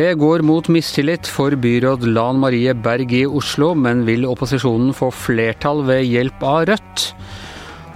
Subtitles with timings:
[0.00, 5.08] Det går mot mistillit for byråd Lan Marie Berg i Oslo, men vil opposisjonen få
[5.10, 7.02] flertall ved hjelp av Rødt?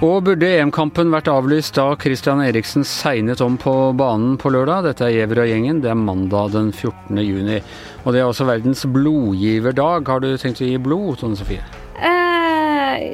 [0.03, 4.89] Og burde EM-kampen vært avlyst da Christian Eriksen segnet om på banen på lørdag?
[4.89, 5.81] Dette er Giæver og gjengen.
[5.87, 7.23] Det er mandag den 14.
[7.23, 7.63] juni.
[8.03, 10.11] Og det er også verdens blodgiverdag.
[10.11, 11.63] Har du tenkt å gi blod, Tone Sofie?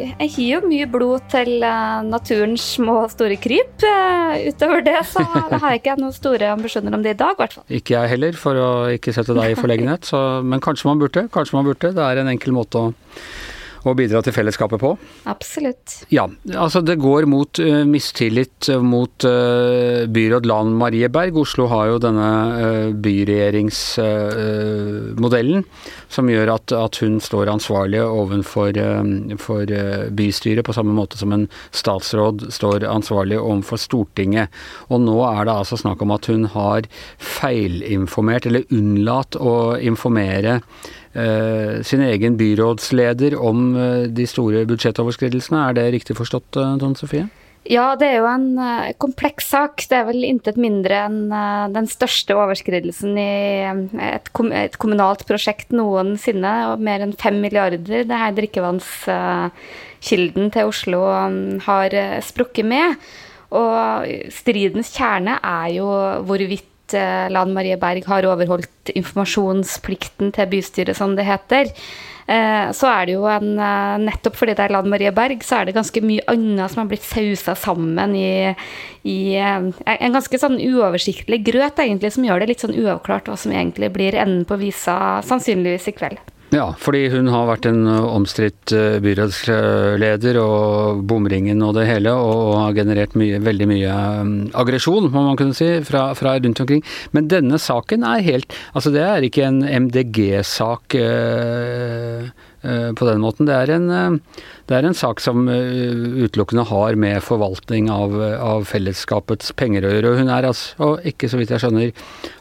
[0.09, 3.85] Jeg gir jo mye blod til eh, naturens små og store kryp.
[3.87, 5.25] Eh, utover det så
[5.61, 7.67] har jeg ikke noen store ambisjoner om det i dag, i hvert fall.
[7.81, 10.09] Ikke jeg heller, for å ikke sette deg i forlegenhet.
[10.11, 11.27] Så, men kanskje man burde.
[11.35, 11.95] Kanskje man burde.
[11.97, 12.93] Det er en enkel måte å
[13.89, 14.99] å bidra til fellesskapet på?
[15.31, 16.05] Absolutt.
[16.13, 21.37] Ja, altså det går mot uh, mistillit mot uh, byråd Lan Marie Berg.
[21.41, 25.65] Oslo har jo denne uh, byregjeringsmodellen
[26.11, 28.77] som gjør at, at, hun står ansvarlig overfor
[29.41, 29.75] for,
[30.17, 34.51] bystyret, på samme måte som en statsråd står ansvarlig overfor Stortinget.
[34.91, 40.61] Og nå er det altså snakk om at hun har feilinformert, eller unnlatt å informere
[41.13, 45.65] Eh, sin egen byrådsleder om eh, de store budsjettoverskridelsene.
[45.69, 47.27] Er det riktig forstått, eh, Tone Sofie?
[47.69, 49.83] Ja, det er jo en uh, kompleks sak.
[49.91, 53.25] Det er vel intet mindre enn uh, den største overskridelsen i
[54.01, 56.73] et, kom et, kommunalt prosjekt noensinne.
[56.73, 61.89] og Mer enn fem milliarder det her drikkevannskilden uh, til Oslo um, har
[62.25, 62.97] sprukket med.
[63.51, 65.87] Og stridens kjerne er jo
[66.25, 71.71] hvorvidt Eh, Lan Marie Berg har overholdt informasjonsplikten til bystyret, som det heter.
[72.31, 75.61] Eh, så er det jo en eh, Nettopp fordi det er Lan Marie Berg, så
[75.61, 78.55] er det ganske mye annet som har blitt sausa sammen i,
[79.09, 79.73] i en
[80.15, 84.19] ganske sånn uoversiktlig grøt, egentlig, som gjør det litt sånn uavklart hva som egentlig blir
[84.19, 84.97] enden på visa,
[85.27, 86.23] sannsynligvis i kveld.
[86.51, 92.57] Ja, fordi hun har vært en omstridt eh, byrådsleder og bomringen og det hele, og
[92.59, 93.95] har generert mye, veldig mye
[94.27, 96.83] mm, aggresjon, må man kunne si, fra, fra, rundt omkring.
[97.15, 100.99] Men denne saken er helt Altså, det er ikke en MDG-sak.
[100.99, 103.47] Øh, Eh, på den måten.
[103.49, 108.15] Det er en, eh, det er en sak som eh, utelukkende har med forvaltning av,
[108.21, 110.13] av fellesskapets penger å gjøre.
[110.21, 111.95] Hun er altså, ikke så vidt jeg skjønner,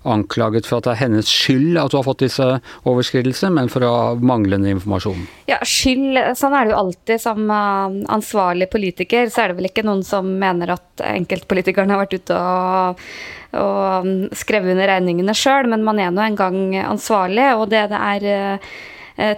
[0.09, 2.49] anklaget for at det er hennes skyld at hun har fått disse
[2.89, 5.25] overskridelsene, men for å ha manglende informasjon.
[5.51, 9.27] Ja, skyld Sånn er det jo alltid som ansvarlig politiker.
[9.31, 13.05] Så er det vel ikke noen som mener at enkeltpolitikerne har vært ute og
[13.49, 14.05] og
[14.37, 17.47] skrevet under regningene sjøl, men man er nå en gang ansvarlig.
[17.57, 18.69] Og det det er Eh,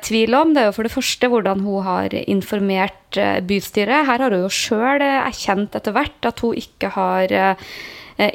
[0.03, 4.05] tvil om, det er jo for det første hvordan hun har informert eh, bystyret.
[4.09, 7.35] Her har hun jo sjøl eh, erkjent etter hvert at hun ikke har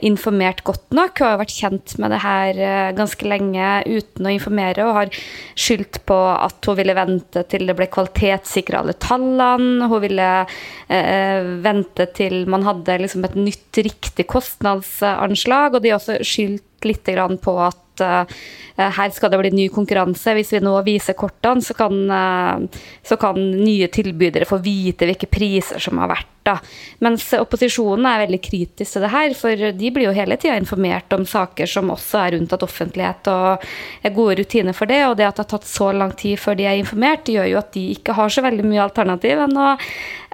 [0.02, 1.20] informert godt nok.
[1.20, 2.56] Hun har vært kjent med det her
[2.97, 5.19] ganske lenge uten å informere, og har
[5.54, 9.86] skyldt på at hun ville vente til det ble kvalitetssikra alle tallene.
[9.86, 15.76] Hun ville eh, vente til man hadde liksom et nytt, riktig kostnadsanslag.
[15.76, 17.06] Og de har også skyldt litt
[17.44, 20.34] på at at uh, her skal det bli ny konkurranse.
[20.37, 25.31] Hvis vi nå viser kortene, så kan, uh, så kan nye tilbydere få vite hvilke
[25.31, 26.33] priser som har vært.
[26.47, 26.61] Da.
[27.03, 31.11] Mens opposisjonen er veldig kritisk til det her, for de blir jo hele tida informert
[31.17, 33.65] om saker som også er unntatt offentlighet, og
[34.07, 35.01] er gode rutiner for det.
[35.09, 37.59] Og det at det har tatt så lang tid før de er informert, gjør jo
[37.59, 39.73] at de ikke har så veldig mye alternativ enn å,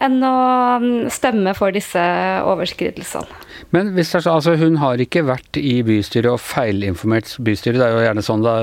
[0.04, 0.36] enn å
[0.84, 2.04] mm, stemme for disse
[2.44, 3.40] overskridelsene.
[3.70, 7.78] Men hvis det er så, altså hun har ikke vært i bystyret og feilinformert bystyret.
[7.80, 8.56] Det er jo gjerne sånn det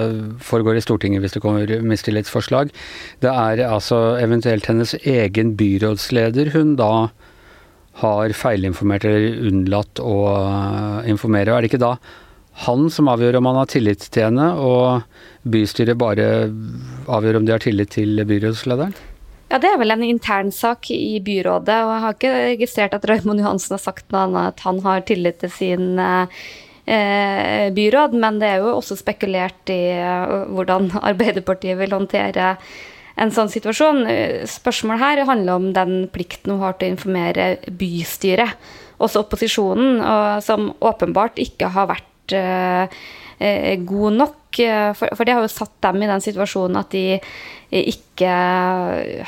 [0.45, 2.73] foregår i Stortinget hvis det kommer mistillitsforslag.
[3.23, 7.09] Det er altså eventuelt hennes egen byrådsleder hun da
[7.99, 10.17] har feilinformert eller unnlatt å
[11.03, 11.09] informere.
[11.11, 11.55] informere.
[11.55, 11.95] Er det ikke da
[12.65, 16.49] han som avgjør om han har tillit til henne, og bystyret bare
[17.07, 18.95] avgjør om de har tillit til byrådslederen?
[19.49, 23.41] Ja, Det er vel en internsak i byrådet, og jeg har ikke registrert at Raymond
[23.41, 28.51] Johansen har sagt noe annet at han har tillit til sin eh, byråd, men det
[28.51, 32.53] er jo også spekulert i uh, hvordan Arbeiderpartiet vil håndtere
[33.19, 34.05] en sånn situasjon.
[34.47, 37.49] Spørsmålet her handler om den plikten hun har til å informere
[37.81, 38.53] bystyret,
[39.01, 43.01] også opposisjonen, og, som åpenbart ikke har vært eh,
[43.81, 44.37] god nok.
[44.59, 47.19] For, for det har jo satt dem i den situasjonen at de
[47.69, 48.29] ikke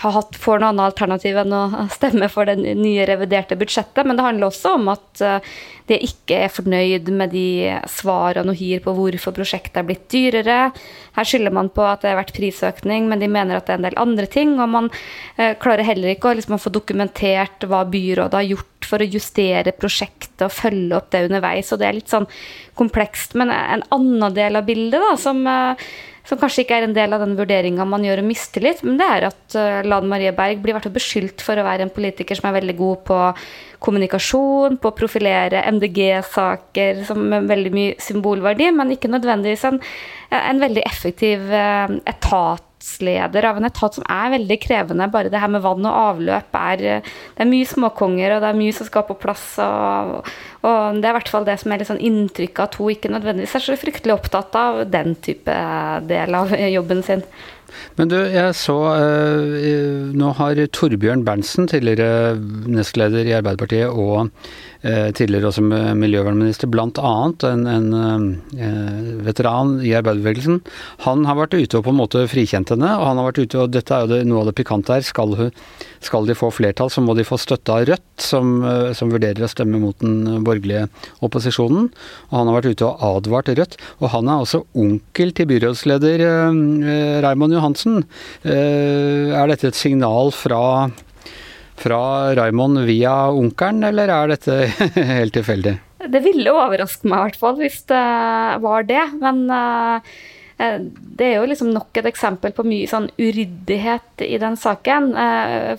[0.02, 4.02] hatt, får noe annet alternativ enn å stemme for det nye reviderte budsjettet.
[4.08, 5.52] Men det handler også om at eh,
[5.92, 10.60] de ikke er fornøyd med de svarene og gir på hvorfor prosjektet er blitt dyrere.
[11.18, 13.82] Her skylder man på at det har vært prisøkning, men de mener at det er
[13.84, 14.58] en del andre ting.
[14.58, 14.90] Og man
[15.38, 19.76] eh, klarer heller ikke å liksom, få dokumentert hva byrådet har gjort for å justere
[19.78, 21.70] prosjektet og følge opp det underveis.
[21.70, 22.30] Og det er litt sånn
[22.80, 23.38] komplekst.
[23.38, 25.46] Men en annen del av bildet da, som,
[26.28, 29.10] som kanskje ikke er en del av den vurderinga man gjør om mistillit, men det
[29.10, 29.58] er at
[29.88, 33.04] Lan Marie Berg blir vært beskyldt for å være en politiker som er veldig god
[33.10, 33.20] på
[33.82, 39.80] kommunikasjon, på å profilere MDG-saker som med veldig mye symbolverdi, men ikke nødvendigvis en,
[40.38, 45.10] en veldig effektiv etat etatsleder av en etat som er veldig krevende.
[45.12, 48.58] Bare det her med vann og avløp er Det er mye småkonger, og det er
[48.58, 49.58] mye som skal på plass.
[49.60, 50.26] Og,
[50.64, 53.12] og det er i hvert fall det som er litt sånn inntrykket at hun ikke
[53.12, 55.56] nødvendigvis er så fryktelig opptatt av den type
[56.08, 57.24] del av jobben sin.
[58.00, 62.36] Men du, jeg så eh, Nå har Torbjørn Berntsen, tidligere
[62.72, 64.32] nestleder i Arbeiderpartiet og
[64.82, 65.64] eh, tidligere også
[65.98, 67.14] miljøvernminister, bl.a.
[67.52, 67.90] en, en
[68.58, 70.62] eh, veteran i arbeiderbevegelsen,
[71.08, 72.94] han har vært ute og på en måte frikjent henne.
[73.00, 75.06] Og han har vært ute, og dette er jo det, noe av det pikante her.
[75.06, 75.36] Skal,
[76.06, 78.62] skal, de få flertall, så må de få støtte av Rødt, som,
[78.98, 80.88] som vurderer å stemme mot den borgerlige
[81.26, 81.90] opposisjonen.
[82.30, 83.78] Og han har vært ute og advart Rødt.
[84.02, 86.26] Og han er også onkel til byrådsleder
[87.26, 88.02] Raymond Johansen.
[88.44, 90.90] Eh, er dette et signal fra,
[91.80, 92.02] fra
[92.38, 94.60] Raymond via onkelen, eller er dette
[95.16, 95.78] helt tilfeldig?
[96.12, 98.06] Det ville overraske meg i hvert fall hvis det
[98.64, 99.04] var det.
[99.22, 104.40] Men eh, eh, det er jo liksom nok et eksempel på mye sånn uryddighet i
[104.42, 105.12] den saken.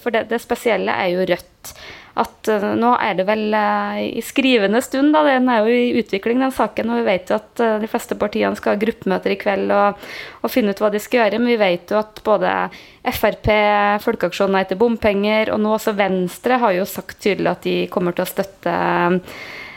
[0.02, 1.74] For det, det spesielle er jo Rødt
[2.12, 6.42] at uh, nå er det vel i skrivende stund, da, den er jo i utvikling,
[6.42, 6.90] den saken.
[6.92, 10.02] Og vi vet jo at de fleste partiene skal ha gruppemøter i kveld og,
[10.42, 11.40] og, finne ut hva de skal gjøre.
[11.40, 12.52] Men vi vet jo at både
[13.16, 13.48] Frp,
[14.04, 18.26] Folkeaksjonen til bompenger, og nå også Venstre har jo sagt tydelig at de kommer til
[18.26, 18.76] å støtte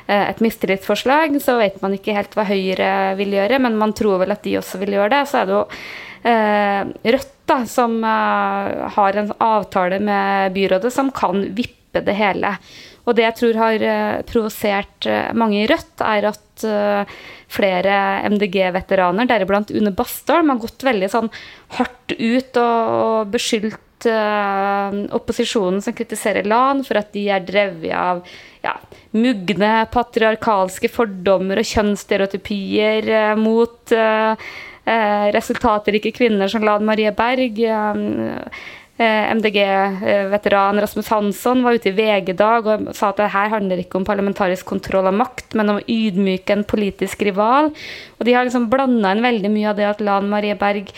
[0.08, 1.38] et mistillitsforslag.
[1.42, 4.58] Så vet man ikke helt hva Høyre vil gjøre, men man tror vel at de
[4.60, 5.22] også vil gjøre det.
[5.32, 5.66] Så er det jo
[6.26, 12.56] Rødt da, som har en avtale med byrådet som kan vippe det hele.
[13.06, 13.86] Og det jeg tror har
[14.26, 15.06] provosert
[15.38, 16.66] mange i Rødt, er at
[17.52, 18.00] flere
[18.32, 21.30] MDG-veteraner, deriblant Une Bastholm, har gått veldig sånn
[21.78, 23.30] hardt ut og,
[24.04, 28.24] og beskyldt opposisjonen som kritiserer LAN, for at de er drevet av
[28.64, 28.76] ja,
[29.16, 33.94] mugne patriarkalske fordommer og kjønnsstereotypier mot
[34.86, 37.62] resultatrike kvinner som Lan Marie Berg.
[38.98, 44.00] Eh, MDG-veteran Rasmus Hansson var ute i VG-dag og sa at det her handler ikke
[44.00, 47.74] om parlamentarisk kontroll av makt, men om å ydmyke en politisk rival.
[48.16, 50.94] Og de har liksom blanda inn veldig mye av det at Lan Marie Berg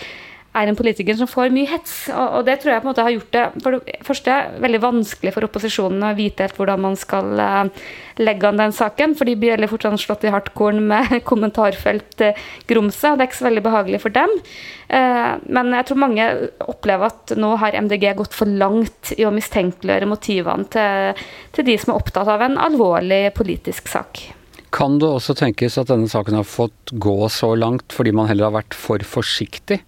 [0.58, 1.96] er en politiker som får mye hets.
[2.14, 4.82] Og, og, det tror jeg på en måte har gjort det for det første veldig
[4.84, 7.90] vanskelig for opposisjonen å vite helt hvordan man skal uh,
[8.22, 9.16] legge an den saken.
[9.18, 13.10] For de blir veldig fort sånn slått i hardkorn med kommentarfelt-grumset.
[13.12, 14.34] Uh, det er ikke så veldig behagelig for dem.
[14.88, 16.30] Uh, men jeg tror mange
[16.68, 21.78] opplever at nå har MDG gått for langt i å mistenkeliggjøre motivene til, til de
[21.82, 24.28] som er opptatt av en alvorlig politisk sak.
[24.74, 28.50] Kan det også tenkes at denne saken har fått gå så langt fordi man heller
[28.50, 29.80] har vært for forsiktig?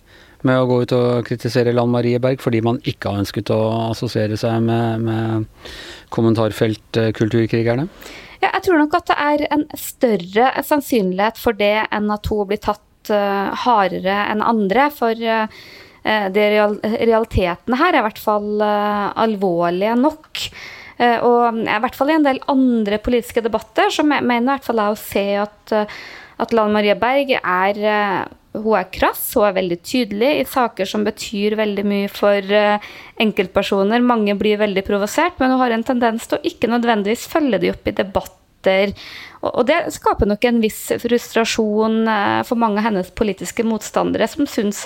[0.48, 3.60] Med å gå ut og kritisere Lan Marie Berg, fordi man ikke har ønsket å
[3.90, 5.70] assosiere seg med, med
[6.16, 7.90] kommentarfeltkulturkrigerne?
[8.40, 12.48] Ja, jeg tror nok at det er en større sannsynlighet for det enn at hun
[12.48, 14.88] blir tatt uh, hardere enn andre.
[14.96, 15.62] For uh,
[16.32, 20.46] det real realitetene her er i hvert fall uh, alvorlige nok.
[21.00, 24.82] og i hvert fall i en del andre politiske debatter så mener i hvert fall
[24.82, 25.74] jeg å se at,
[26.44, 27.80] at Lan Marie Berg er
[28.58, 32.92] hun er krass, hun er veldig tydelig i saker som betyr veldig mye for uh,
[33.22, 34.02] enkeltpersoner.
[34.02, 37.74] Mange blir veldig provosert, men hun har en tendens til å ikke nødvendigvis følge de
[37.74, 38.96] opp i debatter.
[39.46, 44.50] Og, det skaper nok en viss frustrasjon uh, for mange av hennes politiske motstandere, som
[44.50, 44.84] syns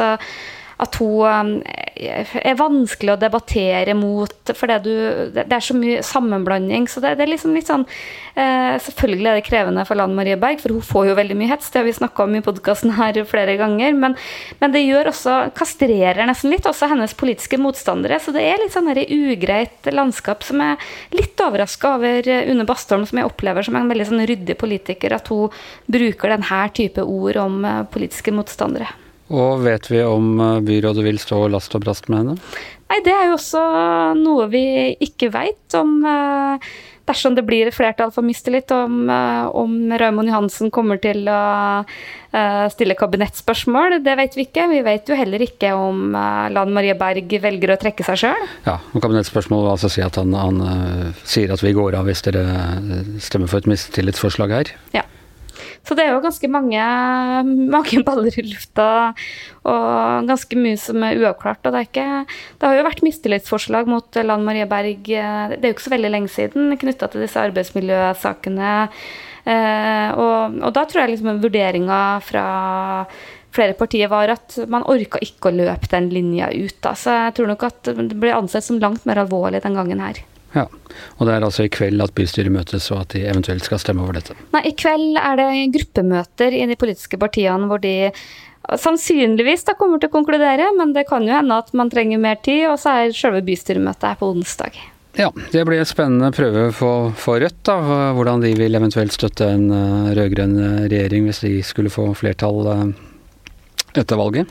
[0.84, 4.93] at hun eh, er vanskelig å debattere mot, fordi du,
[5.35, 6.88] det er så mye sammenblanding.
[6.89, 10.38] Så det, det er liksom litt sånn eh, Selvfølgelig er det krevende for Lan Marie
[10.39, 11.69] Berg, for hun får jo veldig mye hets.
[11.71, 13.93] Det har vi snakka om i podkasten her flere ganger.
[13.97, 14.17] Men,
[14.62, 18.19] men, det gjør også kastrerer nesten litt også hennes politiske motstandere.
[18.23, 23.05] Så det er litt sånn her ugreit landskap som er litt overraska over Une Bastholm,
[23.09, 25.53] som jeg opplever som en veldig sånn ryddig politiker, at hun
[25.91, 29.02] bruker denne type ord om eh, politiske motstandere.
[29.32, 32.39] Og vet vi om eh, byrådet vil stå last og brast med henne?
[32.92, 33.62] Nei, det er jo også
[34.20, 34.65] noe vi
[35.01, 36.74] ikke veit om eh,
[37.08, 41.84] dersom det blir et flertall for mistillit, om, eh, om Raymond Johansen kommer til å
[42.74, 44.00] stille kabinettspørsmål.
[44.01, 44.63] Det vet vi ikke.
[44.72, 48.48] Vi vet jo heller ikke om Lan Marie Berg velger å trekke seg sjøl.
[48.65, 52.42] Ja, og kabinettspørsmål altså si at han, han sier at vi går av hvis dere
[53.22, 54.74] stemmer for et mistillitsforslag her.
[54.98, 55.06] Ja.
[55.84, 56.84] Så det er jo ganske mange,
[57.75, 58.88] mange baller i lufta
[59.68, 61.62] og ganske mye som er uavklart.
[61.68, 62.08] Og det, er ikke,
[62.60, 66.16] det har jo vært mistillitsforslag mot Lan Marie Berg, det er jo ikke så veldig
[66.16, 68.74] lenge siden, knytta til disse arbeidsmiljøsakene.
[69.44, 72.44] Eh, og, og, da tror jeg liksom vurderinga fra
[73.54, 76.78] flere partier var at man orka ikke å løpe den linja ut.
[76.82, 76.96] Da.
[76.98, 80.24] Så jeg tror nok at det ble ansett som langt mer alvorlig den gangen her.
[80.53, 80.67] Ja,
[81.17, 84.03] Og det er altså i kveld at bystyret møtes og at de eventuelt skal stemme
[84.05, 84.36] over dette?
[84.53, 88.12] Nei, i kveld er det gruppemøter i de politiske partiene hvor de
[88.79, 92.39] sannsynligvis da kommer til å konkludere, men det kan jo hende at man trenger mer
[92.45, 94.77] tid, og så er selve bystyremøtet her på onsdag.
[95.19, 97.75] Ja, det blir en spennende prøve for, for, Rødt, da,
[98.17, 102.63] hvordan de vil eventuelt støtte en uh, rød-grønn eh, regjering hvis de skulle få flertall
[102.65, 102.88] uh,
[103.93, 104.50] etter valget.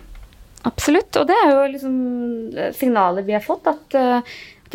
[0.69, 1.97] Absolutt, og det er jo liksom
[2.79, 3.97] signalet vi har fått, at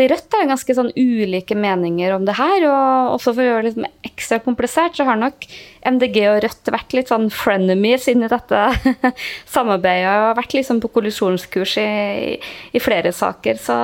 [0.03, 2.65] i Rødt er ganske sånn ulike meninger om det her.
[2.67, 5.47] Og også for å gjøre det litt ekstra komplisert, så har nok
[5.87, 8.63] MDG og Rødt vært litt sånn frenemies inni dette
[9.55, 10.11] samarbeidet.
[10.31, 11.87] Og vært liksom på kollisjonskurs i,
[12.73, 13.77] i, flere saker, så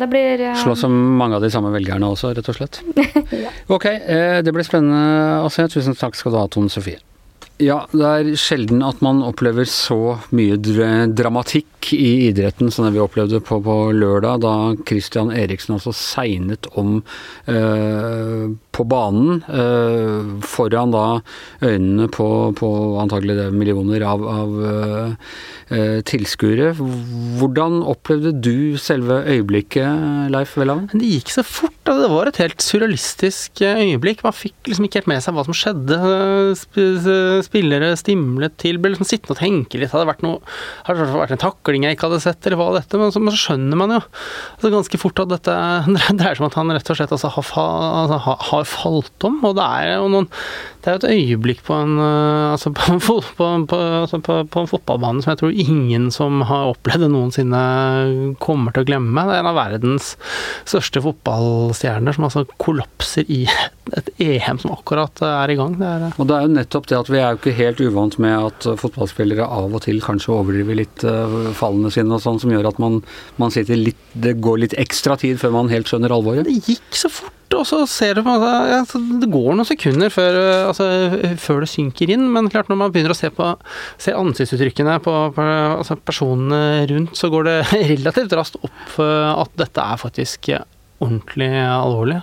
[0.00, 0.56] det blir um...
[0.64, 2.82] Slåss om mange av de samme velgerne også, rett og slett.
[3.44, 3.52] ja.
[3.70, 5.68] Ok, eh, det blir spennende å se.
[5.70, 7.02] Tusen takk skal du ha, Tone Sofie.
[7.60, 13.02] Ja, det er sjelden at man opplever så mye dramatikk i idretten som det vi
[13.02, 14.54] opplevde på, på lørdag, da
[14.88, 17.02] Christian Eriksen altså segnet om
[17.50, 18.48] eh,
[18.80, 21.04] på banen eh, foran da
[21.62, 22.70] øynene på, på
[23.02, 26.72] antagelig millioner av, av eh, tilskuere.
[27.40, 30.88] Hvordan opplevde du selve øyeblikket, Leif Welhaven?
[30.94, 31.76] Det gikk så fort.
[31.90, 34.24] Det var et helt surrealistisk øyeblikk.
[34.26, 35.98] Man fikk liksom ikke helt med seg hva som skjedde
[37.46, 39.92] spillere stimlet til, ble liksom sittende og tenke litt.
[39.92, 40.40] Hadde det vært noe
[41.20, 43.80] vært en takling jeg ikke hadde sett, eller hva dette Men så, men så skjønner
[43.80, 45.56] man jo altså ganske fort at dette
[46.20, 47.50] dreier seg om at han rett og slett altså, har,
[48.04, 48.20] altså,
[48.50, 49.40] har, falt om.
[49.48, 50.30] Og det er jo noen
[50.80, 53.18] det er jo et øyeblikk på en, altså på, på,
[53.68, 57.64] på, altså på, en fotballbane som jeg tror ingen som har opplevd det noensinne,
[58.40, 59.26] kommer til å glemme.
[59.28, 60.14] Det er en av verdens
[60.64, 63.42] største fotballstjerner som altså kollapser i
[63.98, 65.74] et EM som akkurat er i gang.
[65.76, 68.16] Det er, og det er jo nettopp det at vi er jo ikke helt uvant
[68.22, 71.04] med at fotballspillere av og til kanskje overdriver litt
[71.58, 73.02] fallene sine og sånn, som gjør at man,
[73.36, 76.48] man, sitter litt Det går litt ekstra tid før man helt skjønner alvoret.
[76.48, 78.80] Det gikk så fort, og så ser du på ja,
[79.20, 80.38] Det går noen sekunder før,
[80.70, 80.86] altså,
[81.40, 83.48] før, det synker inn, men klart når man begynner å se på
[84.00, 87.56] se ansiktsuttrykkene på, på altså personene rundt, så går det
[87.94, 90.52] relativt raskt opp eh, at dette er faktisk
[91.00, 92.20] ordentlig alvorlig.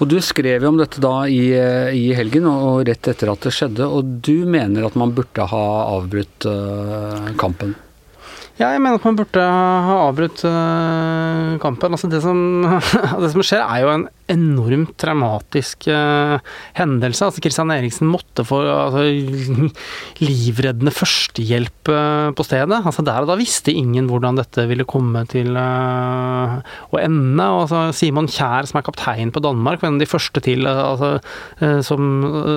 [0.00, 3.52] Og Du skrev jo om dette da i, i, helgen, og rett etter at det
[3.52, 3.84] skjedde.
[3.84, 6.46] Og du mener at man burde ha avbrutt
[7.40, 7.74] kampen?
[8.54, 11.94] Ja, jeg mener at man burde ha avbrutt uh, kampen.
[11.96, 12.38] Altså det, som,
[13.22, 16.36] det som skjer, er jo en enormt traumatisk uh,
[16.78, 17.26] hendelse.
[17.26, 19.02] Altså Kristian Eriksen måtte få altså,
[20.22, 22.78] livreddende førstehjelp uh, på stedet.
[22.78, 27.48] Altså Der og da visste ingen hvordan dette ville komme til å ende.
[27.48, 31.16] Altså, Simon Kjær, som er kaptein på Danmark, var en av de første til altså,
[31.86, 32.06] som,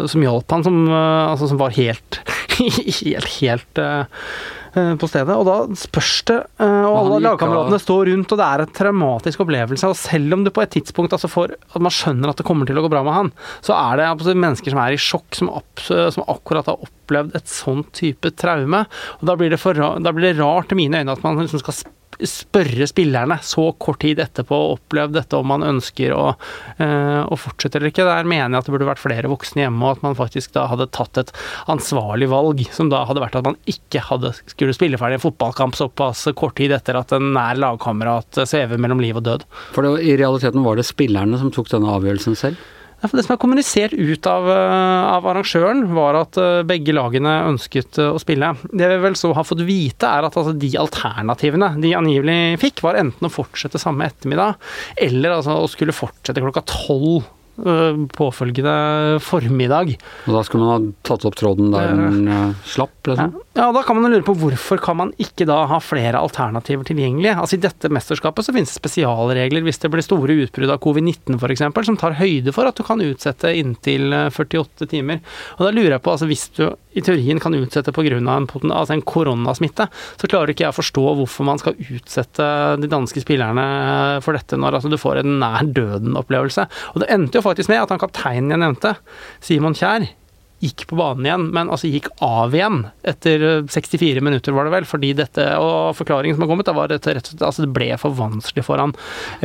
[0.05, 2.21] som hjalp han, som, altså, som var helt,
[3.01, 4.05] helt, helt Eh,
[5.01, 5.35] på stedet.
[5.35, 9.43] Og da spørs det eh, Og alle lagkameratene står rundt, og det er en traumatisk
[9.45, 9.91] opplevelse.
[9.91, 12.69] Og selv om du på et tidspunkt altså får at man skjønner at det kommer
[12.69, 13.33] til å gå bra med han,
[13.65, 17.85] så er det mennesker som er i sjokk, som, som akkurat har opplevd et sånn
[17.95, 18.85] type traume.
[19.19, 21.63] Og da blir det, for, da blir det rart i mine øyne at man liksom
[21.63, 21.81] skal
[22.25, 26.31] spørre spillerne så kort tid etterpå og oppleve dette om man ønsker å,
[26.79, 28.07] uh, å fortsette eller ikke.
[28.07, 30.67] Der mener jeg at det burde vært flere voksne hjemme, og at man faktisk da
[30.71, 31.33] hadde tatt et
[31.71, 35.77] ansvarlig valg, som da hadde vært at man ikke hadde skulle spille ferdig en fotballkamp
[35.77, 39.45] såpass kort tid etter at en nær lagkamerat svever mellom liv og død.
[39.75, 42.65] For det, i realiteten var det spillerne som tok denne avgjørelsen selv?
[42.97, 47.99] Det som er kommunisert ut av, eh, av, arrangøren, var at eh, begge lagene ønsket
[48.01, 48.55] eh, å spille.
[48.73, 52.81] Det vi vel så har fått vite, er at altså, de alternativene de angivelig fikk,
[52.87, 54.57] var enten å fortsette samme ettermiddag,
[55.05, 59.95] eller altså, å skulle fortsette klokka tolv påfølgende formiddag.
[60.27, 62.93] Og da skulle man ha tatt opp tråden der den uh, slapp?
[63.07, 63.33] Liksom.
[63.33, 63.63] Ja.
[63.63, 67.33] ja, da kan man lure på hvorfor kan man ikke da ha flere alternativer tilgjengelig?
[67.33, 71.39] Altså I dette mesterskapet så finnes det spesialregler hvis det blir store utbrudd av covid-19
[71.39, 75.23] f.eks., som tar høyde for at du kan utsette inntil 48 eh, timer.
[75.57, 78.05] Og da lurer jeg på, altså hvis du i teorien kan utsette pga.
[78.17, 79.87] En, altså en koronasmitte,
[80.17, 82.47] så klarer ikke jeg å forstå hvorfor man skal utsette
[82.81, 83.65] de danske spillerne
[84.25, 86.67] for dette når altså, du får en nær døden-opplevelse.
[86.93, 88.95] Og det endte jo faktisk med at han kapteinen jeg nevnte,
[89.43, 90.07] Simon Kjær,
[90.63, 94.87] gikk på banen igjen, men altså gikk av igjen etter 64 minutter, var det vel.
[94.89, 98.65] Fordi dette, og forklaringen som har kommet, da var at altså det ble for vanskelig
[98.65, 98.95] for han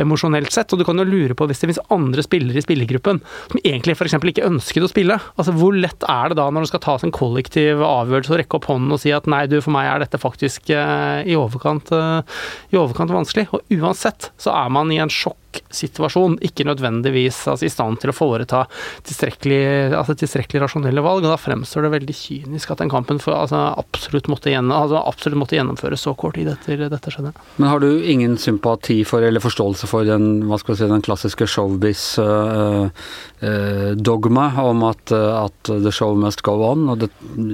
[0.01, 0.73] emosjonelt sett.
[0.73, 3.97] Og du kan jo lure på, hvis det finnes andre spillere i spillergruppen som egentlig
[3.97, 4.17] f.eks.
[4.33, 7.13] ikke ønsket å spille, altså hvor lett er det da når det skal tas en
[7.13, 10.21] kollektiv avgjørelse å rekke opp hånden og si at nei, du, for meg er dette
[10.21, 12.41] faktisk eh, i overkant, eh,
[12.73, 13.51] i overkant vanskelig.
[13.53, 15.37] Og uansett så er man i en sjokk
[15.73, 18.59] situasjon, ikke nødvendigvis altså, i stand til å foreta
[19.07, 19.61] tilstrekkelig,
[19.97, 21.21] altså, tilstrekkelig rasjonelle valg.
[21.25, 24.97] og Da fremstår det veldig kynisk at den kampen for, altså, absolutt, måtte gjennom, altså,
[25.01, 27.31] absolutt måtte gjennomføres så kort tid etter dette skjedde.
[27.57, 31.05] Men har du ingen sympati for eller forståelse for den, hva skal vi si, den
[31.05, 36.79] klassiske showbiz-dogma uh, uh, om at, uh, at, the show must go on?
[36.93, 37.09] Og det,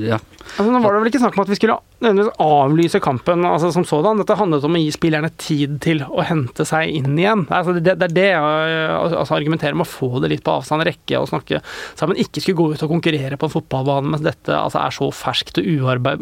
[0.05, 0.19] ja.
[0.55, 3.83] altså, nå var det vel ikke snakk om at vi skulle avlyse kampen altså, som
[3.83, 4.21] sådan.
[4.21, 7.45] Dette handlet om å gi spillerne tid til å hente seg inn igjen.
[7.51, 10.85] Altså, det, det, er det jeg altså, argumenterer med å få det litt på avstand,
[10.87, 11.59] rekke og snakke
[11.99, 12.19] sammen.
[12.19, 15.59] Ikke skulle gå ut og konkurrere på en fotballbane mens dette altså, er så ferskt
[15.59, 15.67] og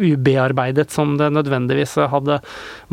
[0.02, 2.40] ubearbeidet som det nødvendigvis hadde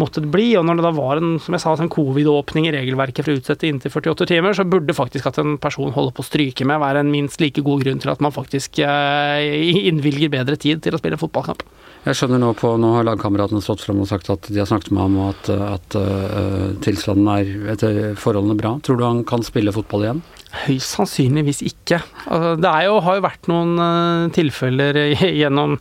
[0.01, 0.51] måttet bli.
[0.61, 3.41] Og når det da var en som jeg sa, en covid-åpning i regelverket for å
[3.41, 6.83] utsette inntil 48 timer, så burde faktisk at en person holder på å stryke med,
[6.83, 10.95] være en minst like god grunn til at man faktisk eh, innvilger bedre tid til
[10.95, 11.65] å spille en fotballkamp.
[12.05, 14.93] Jeg skjønner nå på Nå har lagkameratene stått frem og sagt at de har snakket
[14.95, 18.77] med ham og at, at uh, tilstanden er etter forholdene bra.
[18.85, 20.25] Tror du han kan spille fotball igjen?
[20.65, 21.99] Høyst sannsynligvis ikke.
[22.25, 24.99] Altså, det jo, har jo vært noen uh, tilfeller
[25.41, 25.77] gjennom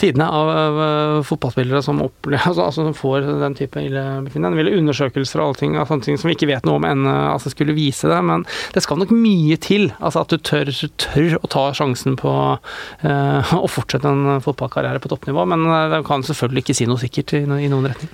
[0.00, 4.58] tidene av uh, fotballspillere som, opplever, altså, altså, som får den type illebefinnende.
[4.58, 7.76] Ville undersøkelser og allting, sånne ting som vi ikke vet noe om ennå, altså, skulle
[7.76, 8.20] vise det.
[8.30, 9.90] Men det skal nok mye til.
[9.98, 15.12] Altså at du tør, tør å ta sjansen på uh, å fortsette en fotballkarriere på
[15.14, 15.46] toppnivå.
[15.54, 18.12] Men det kan selvfølgelig ikke si noe sikkert i noen retning.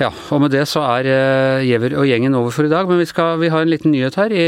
[0.00, 2.88] Ja, og med det så er uh, Giæver og gjengen over for i dag.
[2.88, 4.32] Men vi, skal, vi har en liten nyhet her.
[4.32, 4.46] I,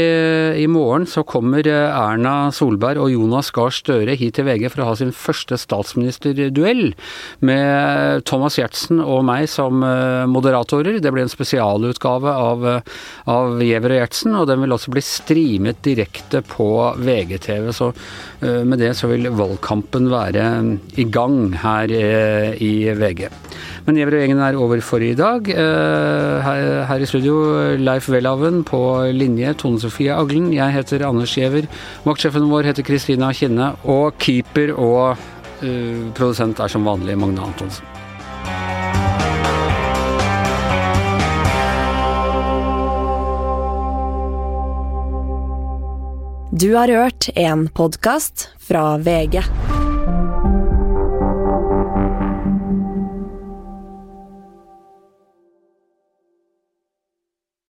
[0.63, 4.81] I, morgen så kommer eh, Erna Solberg og Jonas Gahr Støre hit til VG for
[4.81, 6.95] å ha sin første statsministerduell.
[7.45, 9.83] Med Thomas Giertsen og meg som
[10.31, 10.97] moderatorer.
[11.03, 12.65] Det blir en spesialutgave av,
[13.29, 17.69] av Giæver og Gjertsen, og den vil også bli streamet direkte på VGTV.
[17.75, 17.91] Så
[18.41, 20.49] med det så vil valgkampen være
[20.99, 23.27] i gang her i VG.
[23.85, 25.34] Men Giæver og gjengen er over for i dag.
[25.35, 26.41] Eh,
[26.87, 28.79] her, i studio Leif Welhaven på
[29.11, 30.53] linje, Tone Sofie Aglen.
[30.53, 31.67] Jeg heter Anders Giæver.
[32.05, 33.73] Vaktsjefen vår heter Kristina Kinne.
[33.83, 35.17] Og keeper og
[35.59, 37.83] uh, produsent er som vanlig Magne Antonsen.
[46.55, 49.43] Du har hørt en podkast fra VG.